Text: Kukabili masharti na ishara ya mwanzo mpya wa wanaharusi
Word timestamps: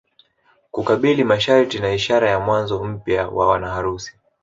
Kukabili 0.71 1.23
masharti 1.23 1.79
na 1.79 1.93
ishara 1.93 2.29
ya 2.29 2.39
mwanzo 2.39 2.83
mpya 2.83 3.29
wa 3.29 3.47
wanaharusi 3.47 4.15